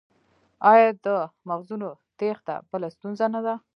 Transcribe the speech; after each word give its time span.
آیا 0.71 0.89
د 1.05 1.07
مغزونو 1.49 1.89
تیښته 2.17 2.55
بله 2.69 2.87
ستونزه 2.95 3.25
نه 3.35 3.41
ده؟ 3.45 3.55